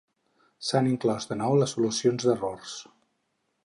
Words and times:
S'han 0.69 0.89
inclòs 0.93 1.29
de 1.33 1.39
nou 1.43 1.59
les 1.61 1.77
solucions 1.77 2.29
d'errors. 2.31 2.77